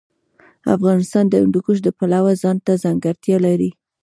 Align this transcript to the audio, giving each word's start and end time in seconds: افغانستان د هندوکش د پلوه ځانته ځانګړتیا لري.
افغانستان 0.75 1.25
د 1.29 1.33
هندوکش 1.43 1.77
د 1.83 1.89
پلوه 1.97 2.33
ځانته 2.43 2.71
ځانګړتیا 2.83 3.37
لري. 3.47 3.69